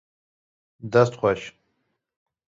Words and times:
Dest 0.91 1.13
xweş 1.19 1.41